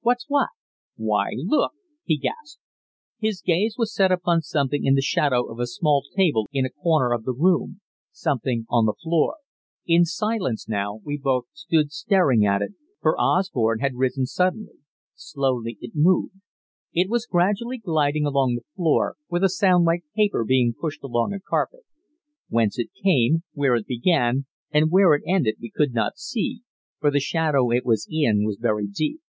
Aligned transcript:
"What's 0.00 0.24
what?" 0.28 0.48
"Why! 0.96 1.32
Look!" 1.36 1.72
he 2.06 2.16
gasped. 2.16 2.58
His 3.18 3.42
gaze 3.42 3.74
was 3.76 3.94
set 3.94 4.10
upon 4.10 4.40
something 4.40 4.82
in 4.82 4.94
the 4.94 5.02
shadow 5.02 5.44
of 5.46 5.60
a 5.60 5.66
small 5.66 6.02
table 6.16 6.46
in 6.54 6.64
a 6.64 6.70
corner 6.70 7.12
of 7.12 7.24
the 7.24 7.34
room 7.34 7.82
something 8.10 8.64
on 8.70 8.86
the 8.86 8.94
floor. 8.94 9.36
In 9.84 10.06
silence, 10.06 10.66
now, 10.66 11.02
we 11.04 11.18
both 11.18 11.44
stood 11.52 11.92
staring 11.92 12.46
at 12.46 12.62
it, 12.62 12.72
for 13.02 13.14
Osborne 13.20 13.80
had 13.80 13.96
risen 13.96 14.24
suddenly. 14.24 14.76
Slowly 15.16 15.76
it 15.82 15.92
moved. 15.94 16.36
It 16.94 17.10
was 17.10 17.26
gradually 17.26 17.76
gliding 17.76 18.24
along 18.24 18.54
the 18.54 18.64
floor, 18.74 19.16
with 19.28 19.44
a 19.44 19.50
sound 19.50 19.84
like 19.84 20.04
paper 20.16 20.46
being 20.46 20.72
pushed 20.80 21.02
along 21.02 21.34
a 21.34 21.40
carpet. 21.40 21.84
Whence 22.48 22.78
it 22.78 22.88
came, 23.04 23.42
where 23.52 23.74
it 23.74 23.86
began 23.86 24.46
and 24.70 24.90
where 24.90 25.12
it 25.14 25.24
ended, 25.26 25.56
we 25.60 25.68
could 25.70 25.92
not 25.92 26.16
see, 26.16 26.62
for 27.00 27.10
the 27.10 27.20
shadow 27.20 27.70
it 27.70 27.84
was 27.84 28.08
in 28.10 28.46
was 28.46 28.56
very 28.58 28.86
deep. 28.86 29.20